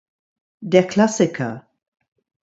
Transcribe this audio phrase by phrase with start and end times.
[0.61, 1.67] Der Klassiker!